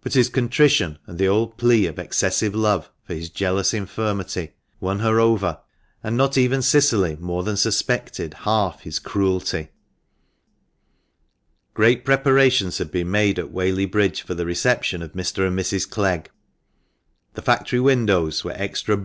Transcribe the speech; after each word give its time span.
But 0.00 0.14
his 0.14 0.28
contrition 0.28 1.00
and 1.08 1.18
the 1.18 1.26
old 1.26 1.56
plea 1.56 1.86
of 1.86 1.98
"excessive 1.98 2.54
love" 2.54 2.88
for 3.02 3.14
his 3.16 3.28
jealous 3.28 3.74
infirmity 3.74 4.52
won 4.78 5.00
her 5.00 5.18
over, 5.18 5.58
and 6.04 6.16
not 6.16 6.38
even 6.38 6.62
Cicily 6.62 7.16
more 7.16 7.42
than 7.42 7.56
suspected 7.56 8.34
half 8.44 8.82
his 8.82 9.00
cruelty. 9.00 9.70
Great 11.74 12.04
preparations 12.04 12.78
had 12.78 12.92
been 12.92 13.10
made 13.10 13.40
at 13.40 13.50
Whaley 13.50 13.86
Bridge 13.86 14.22
for 14.22 14.34
the 14.36 14.46
reception 14.46 15.02
of 15.02 15.14
Mr. 15.14 15.44
and 15.48 15.58
Mrs. 15.58 15.90
Clegg; 15.90 16.30
the 17.34 17.42
factory 17.42 17.80
windows 17.80 18.44
were 18.44 18.52
extra 18.52 18.54
412 18.54 18.54
THE 18.54 18.58
MANCHESTER 18.60 18.92
MAN. 18.92 18.94